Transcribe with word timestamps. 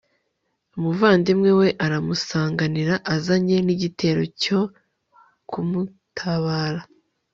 umuvandimwe 0.77 1.51
we 1.59 1.67
aramusanganira, 1.85 2.93
azanye 3.15 3.57
n'igitero 3.65 4.21
cyo 4.41 4.59
kumutabara 5.49 6.81